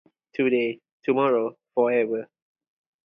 Today, 0.33 0.79
tomorrow, 1.05 1.55
forever. 1.75 2.27